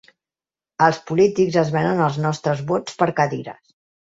Els 0.85 0.99
polítics 1.11 1.59
es 1.63 1.71
venen 1.77 2.03
els 2.09 2.17
nostres 2.25 2.65
vots 2.73 2.99
per 3.03 3.13
cadires. 3.21 3.79